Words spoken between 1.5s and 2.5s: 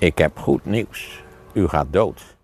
U gaat dood.